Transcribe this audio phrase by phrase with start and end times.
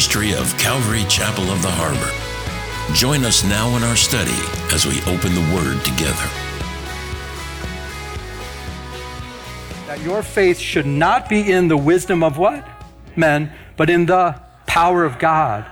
[0.00, 2.94] ministry of Calvary Chapel of the Harbor.
[2.94, 4.32] Join us now in our study
[4.72, 6.26] as we open the Word together.
[9.86, 12.66] That your faith should not be in the wisdom of what?
[13.14, 15.66] Men, but in the power of God.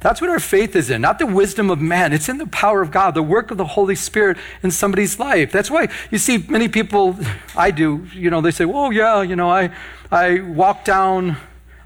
[0.00, 2.14] That's what our faith is in, not the wisdom of man.
[2.14, 5.52] It's in the power of God, the work of the Holy Spirit in somebody's life.
[5.52, 7.18] That's why you see many people,
[7.54, 9.76] I do, you know, they say, oh, yeah, you know, I,
[10.10, 11.36] I walk down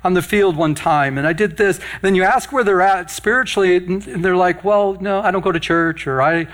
[0.02, 1.80] on the field one time and I did this.
[2.02, 5.52] Then you ask where they're at spiritually, and they're like, well, no, I don't go
[5.52, 6.46] to church, or I,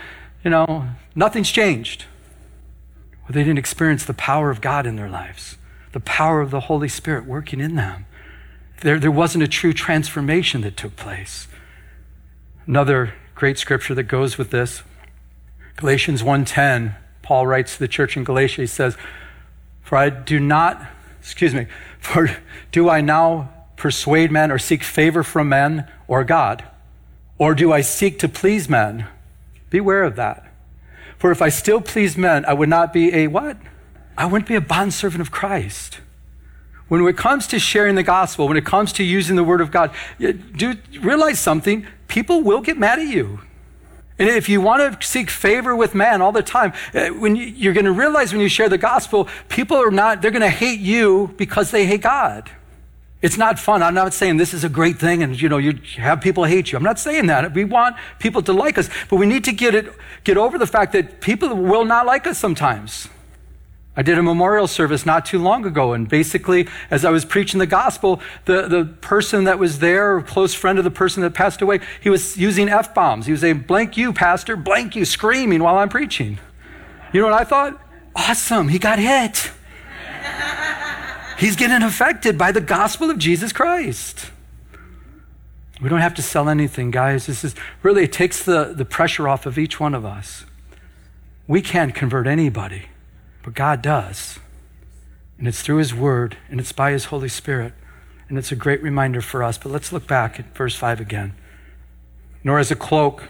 [0.43, 2.05] you know, nothing's changed.
[3.23, 5.57] Well, they didn't experience the power of God in their lives,
[5.91, 8.05] the power of the Holy Spirit working in them.
[8.81, 11.47] There, there wasn't a true transformation that took place.
[12.65, 14.83] Another great scripture that goes with this,
[15.77, 18.97] Galatians 1:10, Paul writes to the church in Galatia, he says,
[19.83, 20.81] For I do not,
[21.27, 21.67] excuse me,
[21.99, 22.37] for
[22.71, 26.63] do I now persuade men or seek favor from men or God?
[27.37, 29.07] Or do I seek to please men?
[29.69, 30.49] Beware of that.
[31.17, 33.57] For if I still please men, I would not be a what?
[34.17, 35.99] I wouldn't be a bondservant of Christ.
[36.87, 39.69] When it comes to sharing the gospel, when it comes to using the word of
[39.69, 41.85] God, do realize something.
[42.07, 43.41] People will get mad at you.
[44.19, 47.69] And if you want to seek favor with man all the time, uh, when you,
[47.69, 50.49] are going to realize when you share the gospel, people are not, they're going to
[50.49, 52.49] hate you because they hate God.
[53.21, 53.81] It's not fun.
[53.81, 56.71] I'm not saying this is a great thing and you know you have people hate
[56.71, 56.77] you.
[56.77, 57.51] I'm not saying that.
[57.53, 59.91] We want people to like us, but we need to get it
[60.23, 63.09] get over the fact that people will not like us sometimes.
[63.97, 67.57] I did a memorial service not too long ago, and basically, as I was preaching
[67.59, 71.63] the gospel, the, the person that was there, close friend of the person that passed
[71.63, 73.25] away, he was using F bombs.
[73.25, 76.37] He was saying, blank you, pastor, blank you, screaming while I'm preaching.
[77.11, 77.81] You know what I thought?
[78.15, 79.51] Awesome, he got hit.
[81.39, 84.29] He's getting affected by the gospel of Jesus Christ.
[85.81, 87.25] We don't have to sell anything, guys.
[87.25, 90.45] This is really, it takes the, the pressure off of each one of us.
[91.47, 92.89] We can't convert anybody.
[93.47, 94.39] But God does.
[95.37, 97.71] And it's through His Word, and it's by His Holy Spirit.
[98.27, 99.57] And it's a great reminder for us.
[99.57, 101.33] But let's look back at verse 5 again.
[102.43, 103.29] Nor as a cloak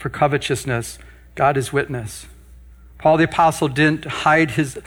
[0.00, 0.98] for covetousness,
[1.36, 2.26] God is witness.
[2.98, 4.80] Paul the Apostle didn't hide his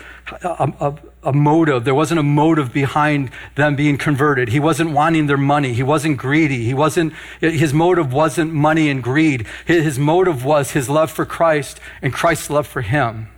[0.44, 0.94] a, a,
[1.24, 1.86] a, motive.
[1.86, 4.50] There wasn't a motive behind them being converted.
[4.50, 5.72] He wasn't wanting their money.
[5.72, 6.66] He wasn't greedy.
[6.66, 9.48] He wasn't, his motive wasn't money and greed.
[9.66, 13.30] His motive was his love for Christ and Christ's love for him.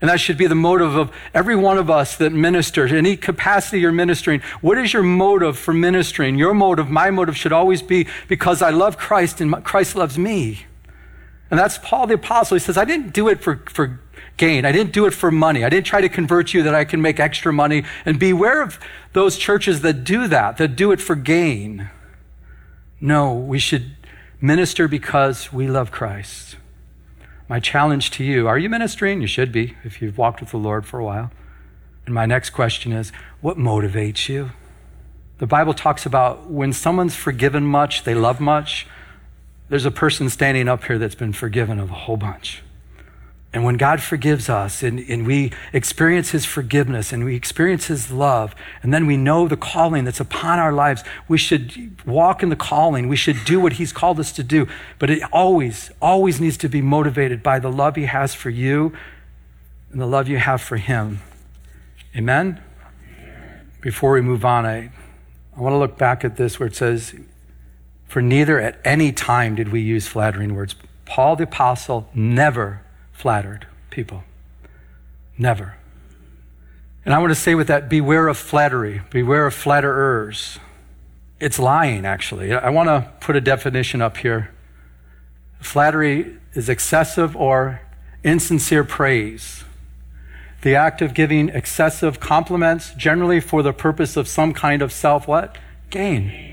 [0.00, 3.80] And that should be the motive of every one of us that ministers, any capacity
[3.80, 4.40] you're ministering.
[4.62, 6.38] What is your motive for ministering?
[6.38, 10.64] Your motive, my motive should always be because I love Christ and Christ loves me.
[11.50, 12.54] And that's Paul the Apostle.
[12.54, 14.00] He says, I didn't do it for, for
[14.38, 14.64] gain.
[14.64, 15.64] I didn't do it for money.
[15.64, 17.84] I didn't try to convert you that I can make extra money.
[18.06, 18.78] And beware of
[19.12, 21.90] those churches that do that, that do it for gain.
[23.02, 23.96] No, we should
[24.40, 26.49] minister because we love Christ
[27.50, 29.20] my challenge to you are you ministering?
[29.20, 31.32] You should be if you've walked with the Lord for a while.
[32.06, 34.52] And my next question is what motivates you?
[35.38, 38.86] The Bible talks about when someone's forgiven much, they love much.
[39.68, 42.62] There's a person standing up here that's been forgiven of a whole bunch.
[43.52, 48.12] And when God forgives us and, and we experience his forgiveness and we experience his
[48.12, 52.48] love, and then we know the calling that's upon our lives, we should walk in
[52.48, 53.08] the calling.
[53.08, 54.68] We should do what he's called us to do.
[55.00, 58.92] But it always, always needs to be motivated by the love he has for you
[59.90, 61.18] and the love you have for him.
[62.16, 62.62] Amen?
[63.80, 64.92] Before we move on, I,
[65.56, 67.14] I want to look back at this where it says,
[68.06, 70.76] For neither at any time did we use flattering words.
[71.04, 72.82] Paul the Apostle never
[73.20, 74.24] flattered people.
[75.36, 75.76] Never.
[77.04, 80.58] And I want to say with that beware of flattery, beware of flatterers.
[81.38, 82.54] It's lying, actually.
[82.54, 84.50] I want to put a definition up here.
[85.60, 87.82] Flattery is excessive or
[88.24, 89.64] insincere praise.
[90.62, 95.28] The act of giving excessive compliments, generally for the purpose of some kind of self
[95.28, 95.58] what?
[95.90, 96.49] Gain.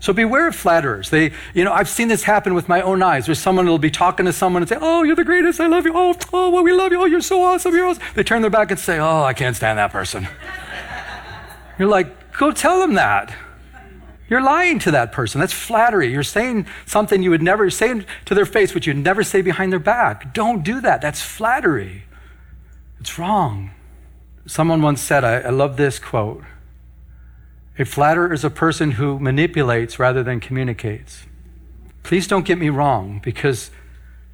[0.00, 1.10] So beware of flatterers.
[1.10, 3.26] They, you know, I've seen this happen with my own eyes.
[3.26, 5.60] There's someone who'll be talking to someone and say, "Oh, you're the greatest.
[5.60, 5.92] I love you.
[5.94, 7.00] Oh, oh, well, we love you.
[7.00, 7.74] Oh, you're so awesome.
[7.74, 10.28] You're awesome." They turn their back and say, "Oh, I can't stand that person."
[11.78, 13.34] you're like, go tell them that.
[14.28, 15.40] You're lying to that person.
[15.40, 16.12] That's flattery.
[16.12, 19.72] You're saying something you would never say to their face, which you'd never say behind
[19.72, 20.34] their back.
[20.34, 21.00] Don't do that.
[21.00, 22.04] That's flattery.
[23.00, 23.70] It's wrong.
[24.46, 26.42] Someone once said, I, I love this quote.
[27.78, 31.26] A flatterer is a person who manipulates rather than communicates.
[32.02, 33.70] Please don't get me wrong, because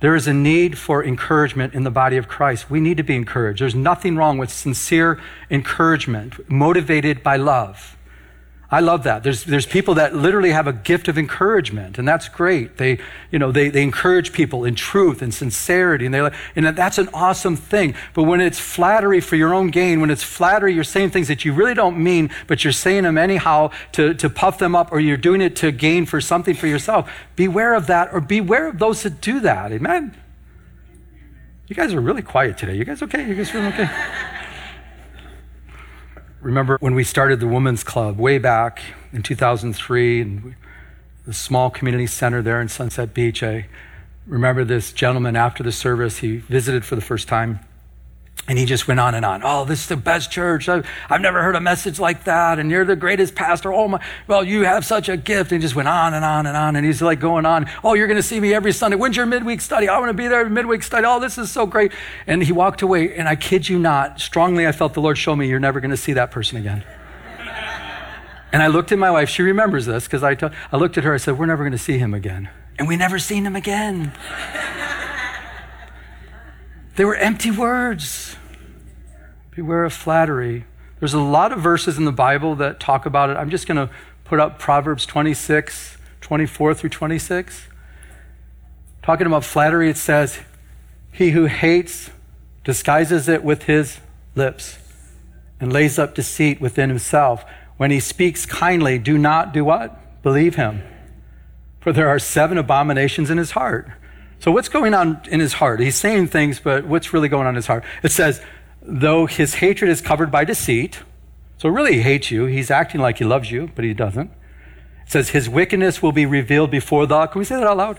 [0.04, 2.68] There is a need for encouragement in the body of Christ.
[2.68, 3.62] We need to be encouraged.
[3.62, 5.18] There's nothing wrong with sincere
[5.50, 7.96] encouragement, motivated by love.
[8.74, 9.22] I love that.
[9.22, 12.76] There's, there's people that literally have a gift of encouragement, and that's great.
[12.76, 12.98] They,
[13.30, 17.08] you know, they, they encourage people in truth and sincerity, and, they, and that's an
[17.14, 17.94] awesome thing.
[18.14, 21.44] But when it's flattery for your own gain, when it's flattery, you're saying things that
[21.44, 24.98] you really don't mean, but you're saying them anyhow to, to puff them up, or
[24.98, 28.80] you're doing it to gain for something for yourself, beware of that, or beware of
[28.80, 29.70] those that do that.
[29.70, 30.16] Amen?
[31.68, 32.74] You guys are really quiet today.
[32.74, 33.24] You guys okay?
[33.24, 33.88] You guys feeling okay?
[36.44, 38.82] Remember when we started the Women's Club way back
[39.12, 40.54] in 2003, and
[41.26, 43.42] the small community center there in Sunset Beach.
[43.42, 43.66] I
[44.26, 47.60] remember this gentleman after the service, he visited for the first time.
[48.46, 49.40] And he just went on and on.
[49.42, 50.68] Oh, this is the best church.
[50.68, 50.86] I've,
[51.18, 52.58] never heard a message like that.
[52.58, 53.72] And you're the greatest pastor.
[53.72, 55.50] Oh my, well, you have such a gift.
[55.50, 56.76] And he just went on and on and on.
[56.76, 57.70] And he's like going on.
[57.82, 58.98] Oh, you're going to see me every Sunday.
[58.98, 59.88] When's your midweek study?
[59.88, 61.06] I want to be there midweek study.
[61.06, 61.92] Oh, this is so great.
[62.26, 63.16] And he walked away.
[63.16, 65.90] And I kid you not, strongly I felt the Lord show me you're never going
[65.90, 66.84] to see that person again.
[68.52, 69.30] and I looked at my wife.
[69.30, 71.14] She remembers this because I, t- I looked at her.
[71.14, 72.50] I said, we're never going to see him again.
[72.78, 74.12] And we never seen him again.
[76.96, 78.36] They were empty words.
[79.50, 80.64] Beware of flattery.
[81.00, 83.36] There's a lot of verses in the Bible that talk about it.
[83.36, 83.92] I'm just going to
[84.24, 87.68] put up Proverbs 26, 24 through 26.
[89.02, 90.38] Talking about flattery, it says,
[91.12, 92.10] He who hates
[92.64, 94.00] disguises it with his
[94.34, 94.78] lips
[95.60, 97.44] and lays up deceit within himself.
[97.76, 100.22] When he speaks kindly, do not do what?
[100.22, 100.82] Believe him.
[101.80, 103.90] For there are seven abominations in his heart.
[104.40, 105.80] So, what's going on in his heart?
[105.80, 107.84] He's saying things, but what's really going on in his heart?
[108.02, 108.40] It says,
[108.82, 111.00] though his hatred is covered by deceit,
[111.58, 112.44] so really he hates you.
[112.44, 114.30] He's acting like he loves you, but he doesn't.
[115.06, 117.98] It says his wickedness will be revealed before the, can we say that out loud?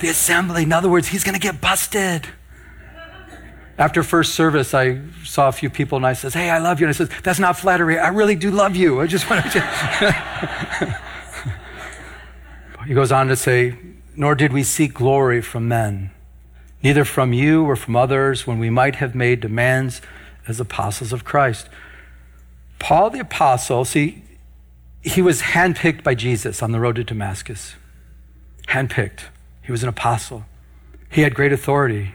[0.00, 0.62] The assembly.
[0.62, 2.28] In other words, he's going to get busted.
[3.78, 6.86] After first service, I saw a few people and I says, Hey, I love you.
[6.86, 7.98] And I says, That's not flattery.
[7.98, 9.00] I really do love you.
[9.00, 11.00] I just want to.
[12.86, 13.76] he goes on to say,
[14.20, 16.10] Nor did we seek glory from men,
[16.82, 20.02] neither from you or from others, when we might have made demands
[20.46, 21.70] as apostles of Christ.
[22.78, 24.22] Paul the apostle, see,
[25.00, 27.76] he was handpicked by Jesus on the road to Damascus.
[28.68, 29.20] Handpicked.
[29.62, 30.44] He was an apostle.
[31.08, 32.12] He had great authority,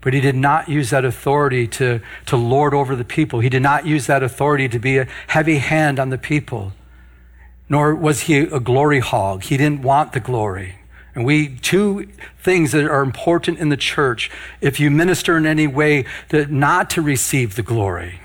[0.00, 3.38] but he did not use that authority to, to lord over the people.
[3.38, 6.72] He did not use that authority to be a heavy hand on the people,
[7.68, 9.44] nor was he a glory hog.
[9.44, 10.77] He didn't want the glory.
[11.18, 12.06] And we, two
[12.44, 14.30] things that are important in the church,
[14.60, 18.20] if you minister in any way, that not to receive the glory.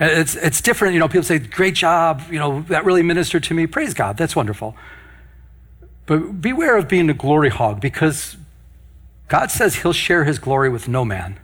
[0.00, 0.94] It's, it's different.
[0.94, 2.22] You know, people say, great job.
[2.28, 3.68] You know, that really ministered to me.
[3.68, 4.16] Praise God.
[4.16, 4.74] That's wonderful.
[6.06, 8.36] But beware of being a glory hog because
[9.28, 11.38] God says he'll share his glory with no man.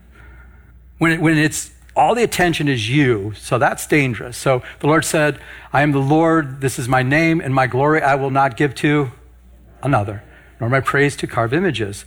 [0.98, 4.36] When, it, when it's all the attention is you, so that's dangerous.
[4.36, 5.38] So the Lord said,
[5.72, 8.74] I am the Lord, this is my name, and my glory I will not give
[8.76, 9.12] to
[9.80, 10.24] another
[10.60, 12.04] nor my praise to carve images.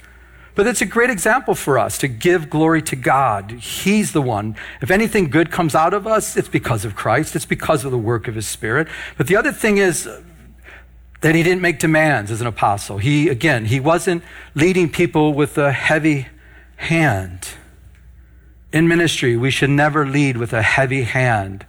[0.58, 3.52] But it's a great example for us to give glory to God.
[3.52, 4.56] He's the one.
[4.82, 7.98] If anything good comes out of us, it's because of Christ, it's because of the
[7.98, 8.88] work of His Spirit.
[9.20, 10.10] But the other thing is
[11.22, 12.98] that He didn't make demands as an apostle.
[12.98, 14.24] He, again, He wasn't
[14.56, 16.28] leading people with a heavy
[16.78, 17.50] hand.
[18.74, 21.68] In ministry, we should never lead with a heavy hand.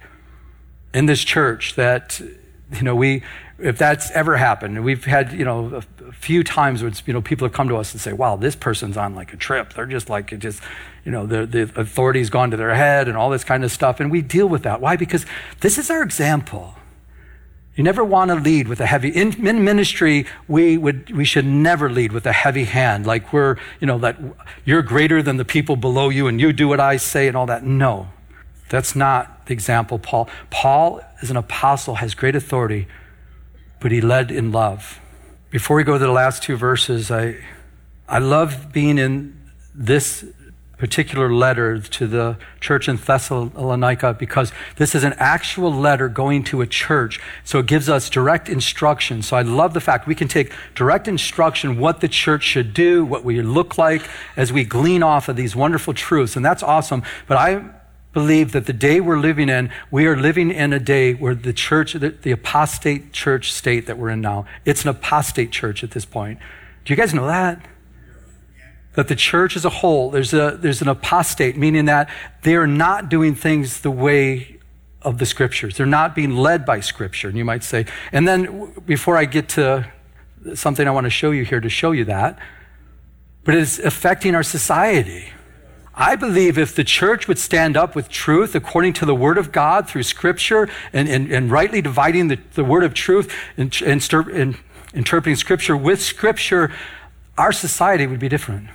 [0.95, 3.21] In this church, that, you know, we,
[3.61, 7.45] if that's ever happened, we've had, you know, a, few times where you know, people
[7.45, 9.73] have come to us and say, wow, this person's on like a trip.
[9.73, 10.61] They're just like, it just,
[11.05, 13.99] you know, the, the authority's gone to their head and all this kind of stuff.
[13.99, 14.81] And we deal with that.
[14.81, 14.95] Why?
[14.95, 15.25] Because
[15.61, 16.75] this is our example.
[17.75, 21.45] You never want to lead with a heavy, in, in ministry, we would, we should
[21.45, 23.05] never lead with a heavy hand.
[23.05, 24.17] Like we're, you know, that
[24.65, 27.45] you're greater than the people below you and you do what I say and all
[27.45, 27.63] that.
[27.63, 28.09] No,
[28.67, 30.27] that's not the example Paul.
[30.49, 32.87] Paul is an apostle, has great authority
[33.79, 34.99] but he led in love.
[35.49, 37.37] Before we go to the last two verses, I,
[38.07, 39.39] I love being in
[39.73, 40.25] this
[40.77, 46.61] particular letter to the church in Thessalonica because this is an actual letter going to
[46.61, 47.19] a church.
[47.43, 49.21] So it gives us direct instruction.
[49.21, 53.03] So I love the fact we can take direct instruction what the church should do,
[53.03, 56.37] what we look like as we glean off of these wonderful truths.
[56.37, 57.03] And that's awesome.
[57.27, 57.69] But I
[58.13, 61.53] believe that the day we're living in, we are living in a day where the
[61.53, 65.91] church, the, the, apostate church state that we're in now, it's an apostate church at
[65.91, 66.39] this point.
[66.85, 67.63] Do you guys know that?
[68.95, 72.09] That the church as a whole, there's, a, there's an apostate, meaning that
[72.41, 74.59] they are not doing things the way
[75.01, 75.77] of the scriptures.
[75.77, 77.85] They're not being led by scripture, and you might say.
[78.11, 79.89] And then before I get to
[80.55, 82.39] something I want to show you here to show you that,
[83.43, 85.31] but it's affecting our society.
[85.99, 89.51] I believe if the church would stand up with truth according to the Word of
[89.51, 94.13] God through Scripture and, and, and rightly dividing the, the Word of truth and, and,
[94.33, 94.57] and
[94.93, 96.71] interpreting Scripture with Scripture,
[97.37, 98.69] our society would be different.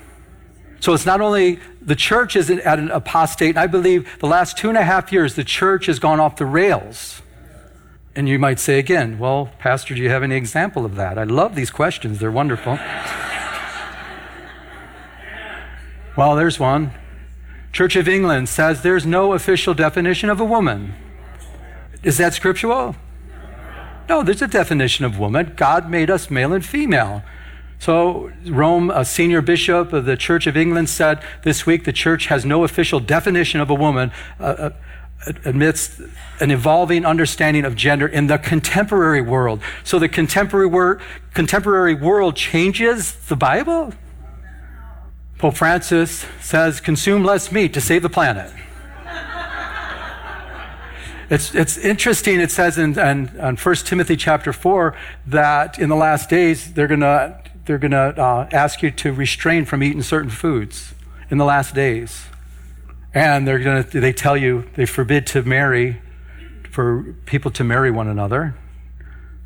[0.80, 4.58] So it's not only the church is at an apostate, and I believe the last
[4.58, 7.22] two and a half years, the church has gone off the rails.
[8.14, 11.16] And you might say again, well, Pastor, do you have any example of that?
[11.16, 12.78] I love these questions, they're wonderful.
[16.18, 16.92] well, there's one.
[17.74, 20.94] Church of England says there's no official definition of a woman.
[22.04, 22.94] Is that scriptural?
[24.08, 25.54] No, there's a definition of woman.
[25.56, 27.24] God made us male and female.
[27.80, 32.26] So, Rome, a senior bishop of the Church of England, said this week the church
[32.26, 34.70] has no official definition of a woman uh,
[35.26, 36.00] uh, amidst
[36.38, 39.60] an evolving understanding of gender in the contemporary world.
[39.82, 41.00] So, the contemporary, wor-
[41.34, 43.94] contemporary world changes the Bible?
[45.38, 48.52] Pope Francis says, consume less meat to save the planet.
[51.30, 54.94] It's, it's interesting, it says in, in, in 1 Timothy chapter 4
[55.26, 59.64] that in the last days they're going to they're gonna, uh, ask you to restrain
[59.64, 60.94] from eating certain foods
[61.30, 62.26] in the last days.
[63.14, 66.00] And they're gonna, they tell you they forbid to marry,
[66.70, 68.54] for people to marry one another,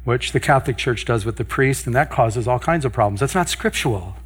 [0.04, 3.20] which the Catholic Church does with the priest, and that causes all kinds of problems.
[3.20, 4.16] That's not scriptural.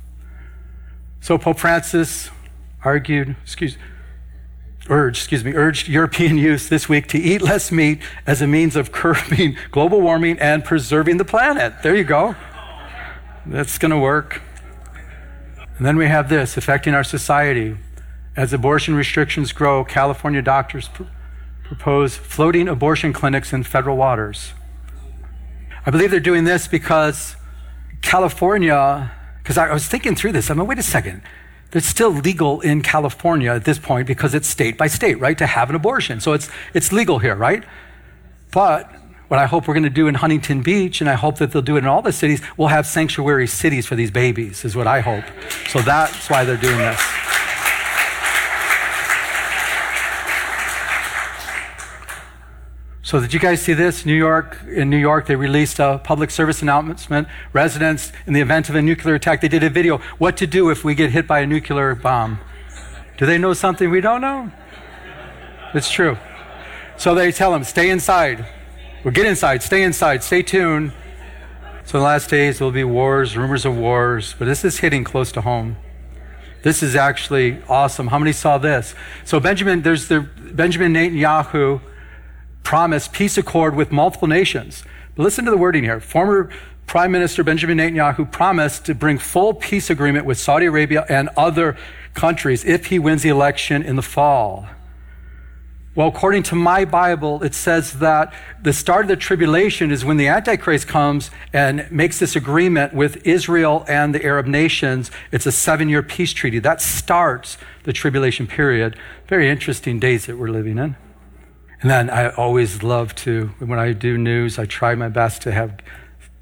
[1.23, 2.31] So Pope Francis
[2.85, 3.79] argued, excuse,
[4.89, 8.75] urged, excuse me, urged European youth this week to eat less meat as a means
[8.75, 11.75] of curbing global warming and preserving the planet.
[11.85, 12.35] There you go.
[13.47, 14.43] That's going to work.
[15.77, 17.77] And then we have this affecting our society.
[18.35, 21.05] As abortion restrictions grow, California doctors pr-
[21.63, 24.55] propose floating abortion clinics in federal waters.
[25.87, 27.37] I believe they're doing this because
[28.01, 29.13] California
[29.43, 30.51] because I was thinking through this.
[30.51, 31.23] I'm like, wait a second.
[31.73, 35.47] It's still legal in California at this point because it's state by state, right, to
[35.47, 36.21] have an abortion.
[36.21, 37.65] So it's, it's legal here, right?
[38.53, 38.93] But
[39.29, 41.63] what I hope we're going to do in Huntington Beach, and I hope that they'll
[41.63, 44.87] do it in all the cities, we'll have sanctuary cities for these babies, is what
[44.87, 45.25] I hope.
[45.69, 47.01] So that's why they're doing this.
[53.13, 54.07] So did you guys see this?
[54.07, 57.29] New York, in New York, they released a public service announcement.
[57.53, 59.99] Residents, in the event of a nuclear attack, they did a video.
[60.17, 62.41] What to do if we get hit by a nuclear bomb?
[63.19, 64.51] Do they know something we don't know?
[65.75, 66.17] It's true.
[66.97, 68.47] So they tell them, stay inside.
[69.05, 70.95] Well, get inside, stay inside, stay tuned.
[71.85, 74.79] So in the last days, there will be wars, rumors of wars, but this is
[74.79, 75.77] hitting close to home.
[76.63, 78.07] This is actually awesome.
[78.07, 78.95] How many saw this?
[79.27, 81.83] So Benjamin, there's the Benjamin Netanyahu
[82.73, 84.83] promised peace accord with multiple nations.
[85.15, 86.01] But listen to the wording here.
[86.01, 86.49] Former
[86.87, 91.77] Prime Minister Benjamin Netanyahu promised to bring full peace agreement with Saudi Arabia and other
[92.15, 94.69] countries if he wins the election in the fall.
[95.95, 100.17] Well, according to my Bible, it says that the start of the tribulation is when
[100.17, 105.11] the Antichrist comes and makes this agreement with Israel and the Arab nations.
[105.31, 106.59] It's a seven year peace treaty.
[106.59, 108.97] That starts the tribulation period.
[109.27, 110.97] Very interesting days that we're living in.
[111.83, 115.53] And then I always love to, when I do news, I try my best to
[115.53, 115.75] have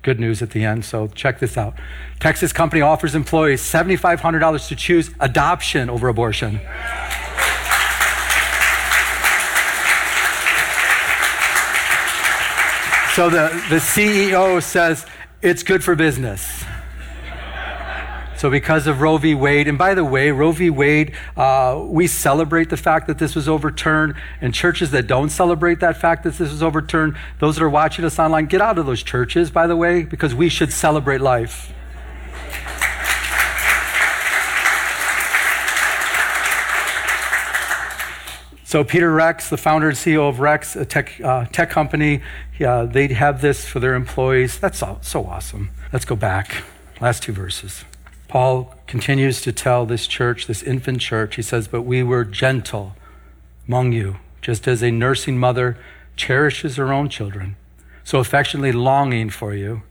[0.03, 0.85] good news at the end.
[0.85, 1.75] So check this out.
[2.21, 6.61] Texas company offers employees $7,500 to choose adoption over abortion.
[13.15, 15.05] So the, the CEO says
[15.43, 16.65] it's good for business.
[18.41, 19.35] So, because of Roe v.
[19.35, 20.71] Wade, and by the way, Roe v.
[20.71, 25.81] Wade, uh, we celebrate the fact that this was overturned, and churches that don't celebrate
[25.81, 28.87] that fact that this was overturned, those that are watching us online, get out of
[28.87, 31.75] those churches, by the way, because we should celebrate life.
[38.65, 42.23] So Peter Rex, the founder and CEO of Rex, a tech, uh, tech company,
[42.59, 44.59] yeah, they have this for their employees.
[44.59, 45.69] That's all, so awesome.
[45.93, 46.65] Let's go back.
[47.03, 47.85] Last two verses.
[48.31, 52.95] Paul continues to tell this church, this infant church, he says, But we were gentle
[53.67, 55.77] among you, just as a nursing mother
[56.15, 57.57] cherishes her own children,
[58.05, 59.83] so affectionately longing for you.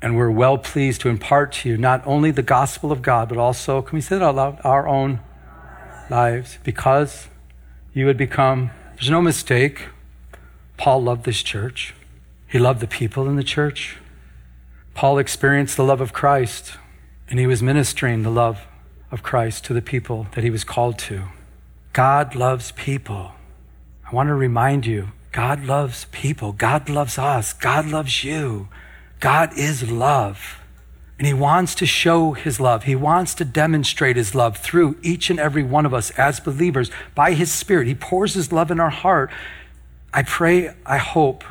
[0.00, 3.36] And we're well pleased to impart to you not only the gospel of God, but
[3.36, 4.60] also, can we say that out loud?
[4.62, 5.18] Our own
[6.08, 7.26] lives, because
[7.94, 9.86] you would become, there's no mistake.
[10.76, 11.96] Paul loved this church,
[12.46, 13.96] he loved the people in the church.
[14.94, 16.76] Paul experienced the love of Christ
[17.30, 18.66] and he was ministering the love
[19.10, 21.24] of Christ to the people that he was called to.
[21.92, 23.32] God loves people.
[24.10, 26.52] I want to remind you God loves people.
[26.52, 27.52] God loves us.
[27.52, 28.68] God loves you.
[29.20, 30.60] God is love.
[31.18, 32.84] And he wants to show his love.
[32.84, 36.90] He wants to demonstrate his love through each and every one of us as believers
[37.14, 37.88] by his Spirit.
[37.88, 39.30] He pours his love in our heart.
[40.14, 41.44] I pray, I hope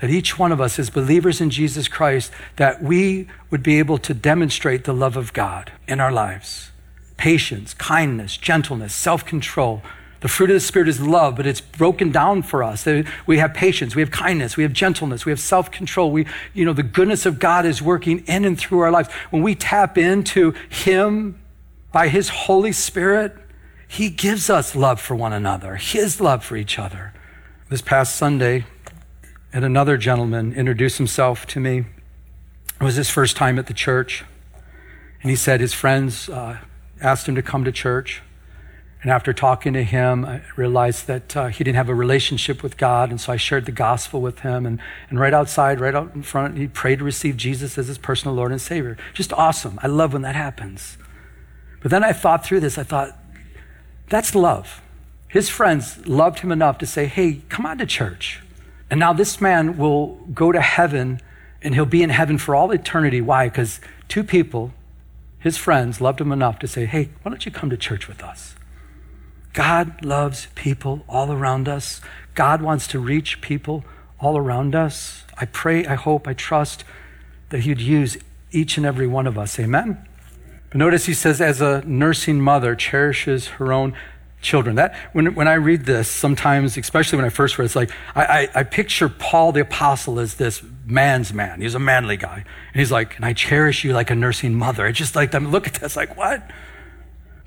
[0.00, 3.98] that each one of us as believers in Jesus Christ, that we would be able
[3.98, 6.70] to demonstrate the love of God in our lives.
[7.16, 9.82] Patience, kindness, gentleness, self-control,
[10.20, 12.86] the fruit of the Spirit is love, but it's broken down for us.
[13.26, 16.10] We have patience, we have kindness, we have gentleness, we have self control.
[16.10, 19.10] We, you know, the goodness of God is working in and through our lives.
[19.30, 21.40] When we tap into Him
[21.90, 23.34] by His Holy Spirit,
[23.88, 27.14] He gives us love for one another, His love for each other.
[27.70, 28.66] This past Sunday,
[29.52, 31.84] and another gentleman introduced himself to me.
[32.80, 34.24] It was his first time at the church.
[35.22, 36.58] And he said his friends uh,
[37.00, 38.22] asked him to come to church.
[39.02, 42.76] And after talking to him, I realized that uh, he didn't have a relationship with
[42.76, 43.10] God.
[43.10, 44.66] And so I shared the gospel with him.
[44.66, 44.78] And,
[45.08, 48.34] and right outside, right out in front, he prayed to receive Jesus as his personal
[48.34, 48.96] Lord and Savior.
[49.14, 49.78] Just awesome.
[49.82, 50.98] I love when that happens.
[51.82, 52.76] But then I thought through this.
[52.76, 53.16] I thought,
[54.08, 54.82] that's love.
[55.28, 58.42] His friends loved him enough to say, hey, come on to church.
[58.90, 61.20] And now this man will go to heaven
[61.62, 63.20] and he'll be in heaven for all eternity.
[63.20, 63.48] Why?
[63.48, 64.72] Because two people,
[65.38, 68.22] his friends, loved him enough to say, hey, why don't you come to church with
[68.22, 68.54] us?
[69.52, 72.00] God loves people all around us.
[72.34, 73.84] God wants to reach people
[74.18, 75.24] all around us.
[75.38, 76.84] I pray, I hope, I trust
[77.48, 78.16] that He'd use
[78.52, 79.58] each and every one of us.
[79.58, 80.06] Amen?
[80.68, 83.92] But notice he says, as a nursing mother cherishes her own
[84.40, 84.76] children.
[84.76, 87.90] That when, when I read this, sometimes, especially when I first read it, it's like
[88.14, 91.60] I, I, I, picture Paul the apostle as this man's man.
[91.60, 92.44] He's a manly guy.
[92.72, 94.86] And he's like, and I cherish you like a nursing mother.
[94.86, 96.50] It's just like, mean, look at this, like, what?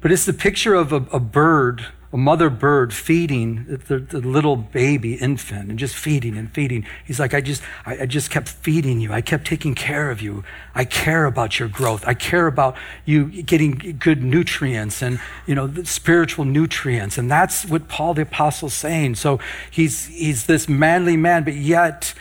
[0.02, 4.56] But it's the picture of a, a bird, a mother bird feeding the, the, little
[4.56, 6.86] baby infant and just feeding and feeding.
[7.04, 9.12] He's like, I just, I, I just kept feeding you.
[9.12, 10.44] I kept taking care of you.
[10.76, 12.04] I care about your growth.
[12.06, 17.18] I care about you getting good nutrients and, you know, spiritual nutrients.
[17.18, 19.16] And that's what Paul the apostle's saying.
[19.16, 19.40] So
[19.72, 22.14] he's, he's this manly man, but yet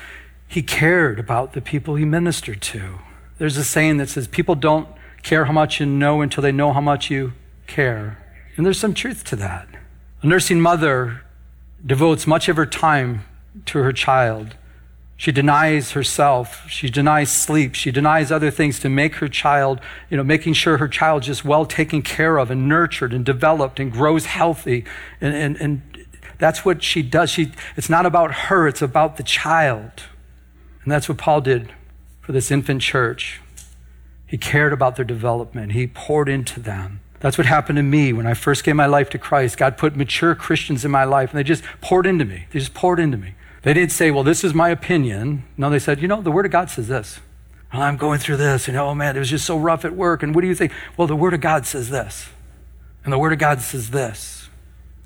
[0.48, 3.00] he cared about the people he ministered to.
[3.36, 4.88] There's a saying that says, people don't
[5.22, 7.34] care how much you know until they know how much you
[7.66, 8.18] care.
[8.56, 9.68] And there's some truth to that.
[10.22, 11.22] A nursing mother
[11.84, 13.24] devotes much of her time
[13.66, 14.54] to her child.
[15.16, 16.68] She denies herself.
[16.68, 17.74] She denies sleep.
[17.74, 19.80] She denies other things to make her child,
[20.10, 23.80] you know, making sure her child is well taken care of and nurtured and developed
[23.80, 24.84] and grows healthy.
[25.20, 26.06] And, and, and
[26.38, 27.30] that's what she does.
[27.30, 30.04] She, it's not about her, it's about the child.
[30.84, 31.72] And that's what Paul did
[32.20, 33.40] for this infant church.
[34.26, 37.01] He cared about their development, he poured into them.
[37.22, 39.56] That's what happened to me when I first gave my life to Christ.
[39.56, 42.46] God put mature Christians in my life, and they just poured into me.
[42.50, 43.34] They just poured into me.
[43.62, 45.44] They didn't say, well, this is my opinion.
[45.56, 47.20] No, they said, you know, the Word of God says this.
[47.72, 50.24] Well, I'm going through this, and oh man, it was just so rough at work.
[50.24, 50.72] And what do you think?
[50.96, 52.28] Well, the Word of God says this.
[53.04, 54.48] And the Word of God says this.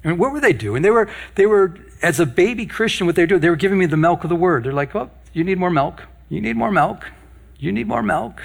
[0.03, 0.81] And what were they doing?
[0.81, 3.79] They were, they were, as a baby Christian, what they were doing, they were giving
[3.79, 4.65] me the milk of the Word.
[4.65, 6.05] They're like, oh, you need more milk.
[6.31, 7.11] You need more milk.
[7.59, 8.41] You need more milk.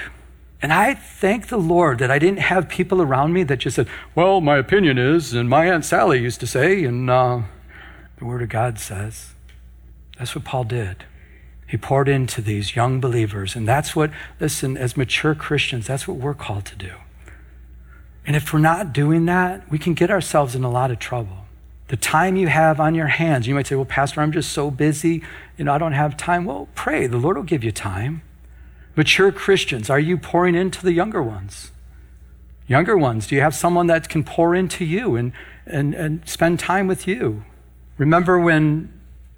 [0.62, 3.88] And I thank the Lord that I didn't have people around me that just said,
[4.13, 7.41] well, my opinion is, and my Aunt Sally used to say, and uh,
[8.17, 9.32] the Word of God says.
[10.19, 11.06] That's what Paul did.
[11.65, 13.56] He poured into these young believers.
[13.56, 16.93] And that's what, listen, as mature Christians, that's what we're called to do.
[18.28, 21.45] And if we're not doing that, we can get ourselves in a lot of trouble.
[21.88, 24.69] The time you have on your hands, you might say, well, Pastor, I'm just so
[24.69, 25.24] busy.
[25.58, 26.45] You know, I don't have time.
[26.45, 27.08] Well, pray.
[27.08, 28.21] The Lord will give you time.
[28.95, 31.71] Mature Christians, are you pouring into the younger ones?
[32.67, 35.34] Younger ones, do you have someone that can pour into you and,
[35.65, 37.43] and, and spend time with you?
[37.97, 38.91] Remember when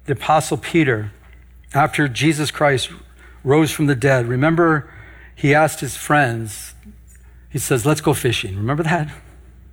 [0.06, 1.12] the Apostle Peter,
[1.72, 2.90] after Jesus Christ
[3.42, 4.90] rose from the dead, remember
[5.34, 6.74] he asked his friends,
[7.50, 8.56] he says, Let's go fishing.
[8.56, 9.10] Remember that?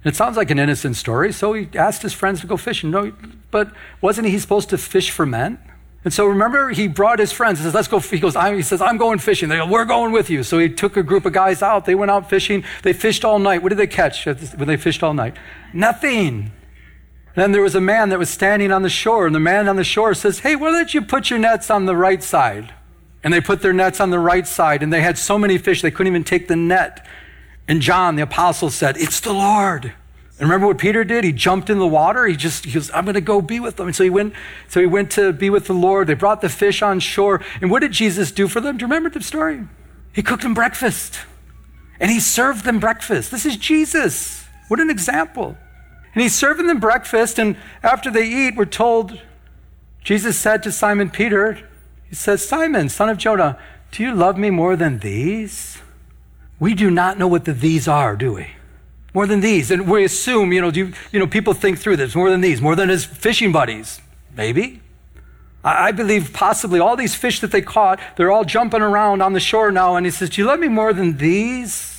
[0.03, 1.31] It sounds like an innocent story.
[1.31, 2.91] So he asked his friends to go fishing.
[2.91, 3.13] No,
[3.51, 5.59] but wasn't he supposed to fish for men?
[6.03, 7.59] And so remember, he brought his friends.
[7.59, 7.99] He says, let's go.
[7.99, 9.49] He goes, he says, I'm going fishing.
[9.49, 10.41] They go, we're going with you.
[10.41, 11.85] So he took a group of guys out.
[11.85, 12.63] They went out fishing.
[12.81, 13.61] They fished all night.
[13.61, 15.35] What did they catch when they fished all night?
[15.73, 16.51] Nothing.
[17.35, 19.77] Then there was a man that was standing on the shore, and the man on
[19.77, 22.73] the shore says, Hey, why don't you put your nets on the right side?
[23.23, 25.81] And they put their nets on the right side, and they had so many fish
[25.81, 27.05] they couldn't even take the net.
[27.67, 29.93] And John, the apostle, said, It's the Lord.
[30.41, 31.23] And remember what Peter did?
[31.23, 32.25] He jumped in the water.
[32.25, 33.85] He just, he goes, I'm going to go be with them.
[33.85, 34.33] And so he went,
[34.67, 36.07] so he went to be with the Lord.
[36.07, 37.41] They brought the fish on shore.
[37.61, 38.75] And what did Jesus do for them?
[38.75, 39.67] Do you remember the story?
[40.11, 41.19] He cooked them breakfast
[41.99, 43.29] and he served them breakfast.
[43.29, 44.47] This is Jesus.
[44.67, 45.55] What an example.
[46.15, 47.37] And he's serving them breakfast.
[47.37, 49.21] And after they eat, we're told,
[50.03, 51.69] Jesus said to Simon Peter,
[52.09, 53.59] He says, Simon, son of Jonah,
[53.91, 55.77] do you love me more than these?
[56.61, 58.47] we do not know what the these are, do we?
[59.13, 59.71] More than these.
[59.71, 62.61] And we assume, you know, you, you know, people think through this more than these,
[62.61, 63.99] more than his fishing buddies.
[64.35, 64.81] Maybe.
[65.63, 69.33] I, I believe possibly all these fish that they caught, they're all jumping around on
[69.33, 69.95] the shore now.
[69.95, 71.91] And he says, Do you love me more than these?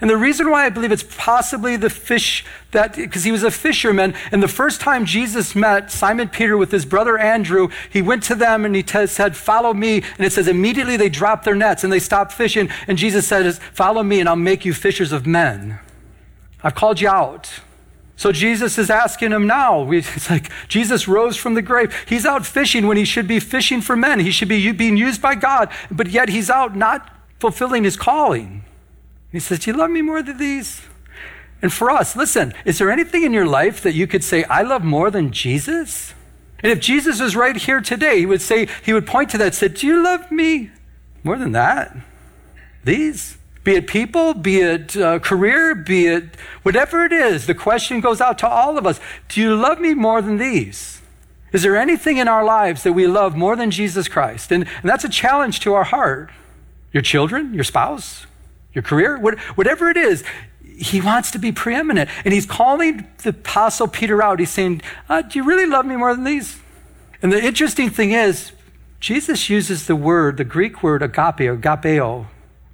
[0.00, 3.50] And the reason why I believe it's possibly the fish that, because he was a
[3.50, 8.22] fisherman, and the first time Jesus met Simon Peter with his brother Andrew, he went
[8.24, 10.04] to them and he t- said, Follow me.
[10.16, 12.68] And it says, immediately they dropped their nets and they stopped fishing.
[12.86, 15.80] And Jesus said, Follow me and I'll make you fishers of men.
[16.62, 17.50] I've called you out.
[18.16, 19.88] So Jesus is asking him now.
[19.92, 21.94] It's like Jesus rose from the grave.
[22.08, 24.20] He's out fishing when he should be fishing for men.
[24.20, 28.64] He should be being used by God, but yet he's out not fulfilling his calling.
[29.30, 30.82] He says, Do you love me more than these?
[31.62, 34.62] And for us, listen, is there anything in your life that you could say, I
[34.62, 36.14] love more than Jesus?
[36.60, 39.46] And if Jesus was right here today, he would say, he would point to that
[39.46, 40.70] and say, Do you love me
[41.22, 41.96] more than that?
[42.82, 43.38] These?
[43.64, 48.20] Be it people, be it uh, career, be it whatever it is, the question goes
[48.20, 51.02] out to all of us Do you love me more than these?
[51.52, 54.52] Is there anything in our lives that we love more than Jesus Christ?
[54.52, 56.30] And, and that's a challenge to our heart.
[56.92, 58.26] Your children, your spouse,
[58.74, 60.24] your career, what, whatever it is,
[60.62, 62.10] he wants to be preeminent.
[62.24, 64.38] And he's calling the apostle Peter out.
[64.40, 66.60] He's saying, uh, Do you really love me more than these?
[67.22, 68.52] And the interesting thing is,
[69.00, 72.26] Jesus uses the word, the Greek word agape, agapeo,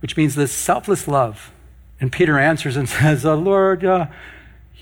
[0.05, 1.51] which means this selfless love.
[1.99, 4.09] And Peter answers and says, uh, Lord, uh,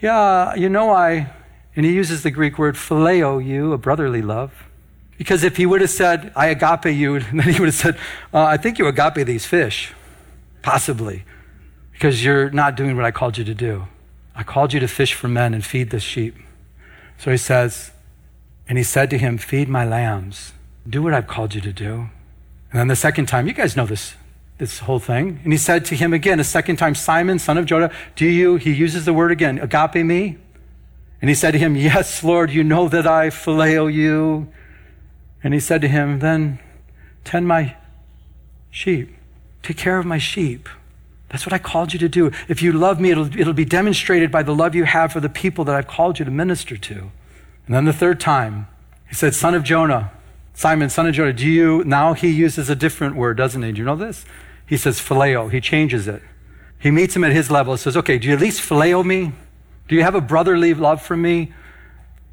[0.01, 1.31] yeah, you know, I,
[1.77, 4.65] and he uses the Greek word phileo you, a brotherly love.
[5.17, 7.95] Because if he would have said, I agape you, then he would have said,
[8.35, 9.93] uh, I think you agape these fish.
[10.61, 11.23] Possibly.
[11.93, 13.87] Because you're not doing what I called you to do.
[14.35, 16.35] I called you to fish for men and feed the sheep.
[17.17, 17.93] So he says,
[18.67, 20.53] and he said to him, Feed my lambs.
[20.85, 22.09] Do what I've called you to do.
[22.73, 24.17] And then the second time, you guys know this,
[24.63, 25.41] this whole thing.
[25.43, 28.55] And he said to him again, a second time, Simon, son of Jonah, do you,
[28.55, 30.39] he uses the word again, agape me?
[31.21, 34.47] And he said to him, Yes, Lord, you know that I phileo you.
[35.43, 36.61] And he said to him, Then
[37.25, 37.75] tend my
[38.71, 39.17] sheep.
[39.65, 40.69] Take care of my sheep.
[41.29, 42.31] That's what I called you to do.
[42.47, 45.29] If you love me, it'll, it'll be demonstrated by the love you have for the
[45.29, 47.11] people that I've called you to minister to.
[47.67, 48.69] And then the third time,
[49.09, 50.13] he said, Son of Jonah,
[50.55, 53.73] Simon, son of Jonah, do you, now he uses a different word, doesn't he?
[53.73, 54.25] Do you know this?
[54.73, 55.53] He says phileo.
[55.53, 56.23] He changes it.
[56.79, 59.33] He meets him at his level says, Okay, do you at least phileo me?
[59.87, 61.53] Do you have a brotherly love for me?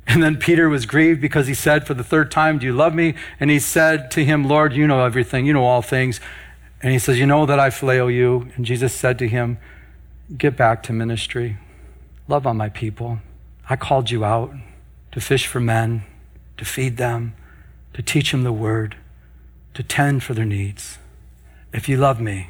[0.08, 2.96] And then Peter was grieved because he said for the third time, Do you love
[2.96, 3.16] me?
[3.42, 6.22] And he said to him, Lord, you know everything, you know all things.
[6.82, 8.50] And he says, You know that I phileo you.
[8.56, 9.58] And Jesus said to him,
[10.38, 11.58] Get back to ministry.
[12.30, 13.20] Love on my people.
[13.70, 14.54] I called you out
[15.12, 16.04] to fish for men,
[16.56, 17.36] to feed them,
[17.96, 18.96] to teach them the word,
[19.74, 21.00] to tend for their needs.
[21.72, 22.50] If you love me,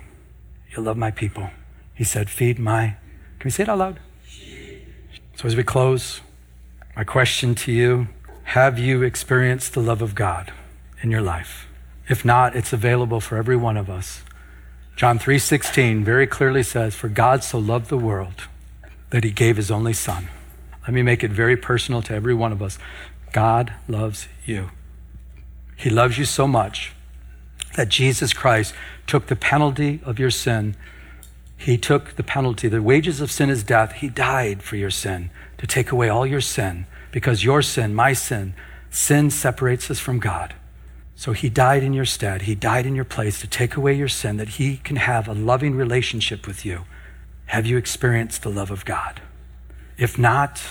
[0.71, 1.49] you'll love my people.
[1.93, 2.95] He said, Feed my.
[3.39, 3.99] Can we say it out loud?
[5.35, 6.21] So as we close,
[6.95, 8.07] my question to you
[8.43, 10.51] have you experienced the love of God
[11.03, 11.67] in your life?
[12.07, 14.23] If not, it's available for every one of us.
[14.95, 18.47] John 3:16 very clearly says, "For God so loved the world
[19.11, 20.29] that he gave his only son."
[20.81, 22.79] Let me make it very personal to every one of us.
[23.31, 24.71] God loves you.
[25.75, 26.93] He loves you so much
[27.75, 28.73] that Jesus Christ
[29.07, 30.75] took the penalty of your sin.
[31.57, 32.67] He took the penalty.
[32.67, 33.93] The wages of sin is death.
[33.93, 38.13] He died for your sin to take away all your sin because your sin, my
[38.13, 38.53] sin,
[38.89, 40.55] sin separates us from God.
[41.15, 42.43] So he died in your stead.
[42.43, 45.33] He died in your place to take away your sin that he can have a
[45.33, 46.85] loving relationship with you.
[47.47, 49.21] Have you experienced the love of God?
[49.97, 50.61] If not,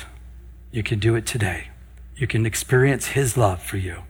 [0.72, 1.68] you can do it today.
[2.16, 4.04] You can experience his love for you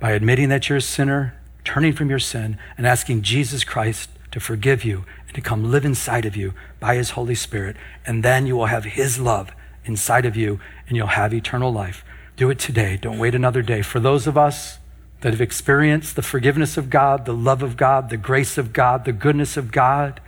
[0.00, 1.34] by admitting that you're a sinner,
[1.66, 5.84] turning from your sin, and asking Jesus Christ to forgive you and to come live
[5.84, 7.76] inside of you by his Holy Spirit.
[8.06, 9.52] And then you will have his love
[9.84, 12.04] inside of you and you'll have eternal life.
[12.36, 12.98] Do it today.
[13.00, 13.82] Don't wait another day.
[13.82, 14.78] For those of us
[15.20, 19.04] that have experienced the forgiveness of God, the love of God, the grace of God,
[19.04, 20.20] the goodness of God.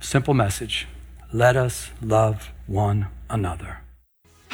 [0.00, 0.86] Simple message
[1.32, 3.83] let us love one another.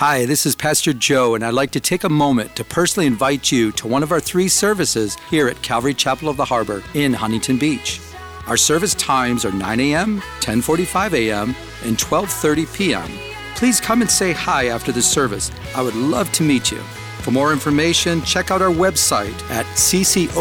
[0.01, 3.53] Hi, this is Pastor Joe, and I'd like to take a moment to personally invite
[3.53, 7.13] you to one of our three services here at Calvary Chapel of the Harbor in
[7.13, 8.01] Huntington Beach.
[8.47, 13.11] Our service times are 9 a.m., 10:45 a.m., and 12:30 p.m.
[13.57, 15.53] Please come and say hi after the service.
[15.77, 16.81] I would love to meet you.
[17.21, 20.33] For more information, check out our website at ccoth.com.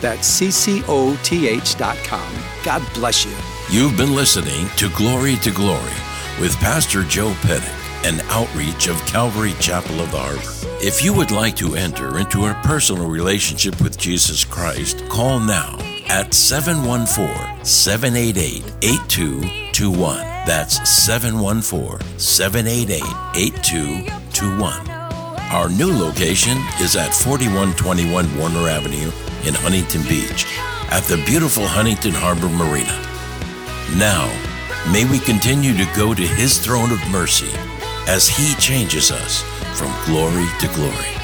[0.00, 2.32] That's ccoth.com.
[2.64, 3.36] God bless you.
[3.70, 5.92] You've been listening to Glory to Glory
[6.40, 7.68] with Pastor Joe Pettit,
[8.04, 10.84] an outreach of Calvary Chapel of the Harbor.
[10.84, 15.78] If you would like to enter into a personal relationship with Jesus Christ, call now
[16.08, 20.16] at 714 788 8221.
[20.44, 23.02] That's 714 788
[23.36, 24.90] 8221.
[25.52, 29.12] Our new location is at 4121 Warner Avenue
[29.46, 30.46] in Huntington Beach
[30.90, 32.98] at the beautiful Huntington Harbor Marina.
[33.96, 34.26] Now,
[34.92, 37.50] may we continue to go to His throne of mercy
[38.08, 39.42] as He changes us
[39.78, 41.21] from glory to glory.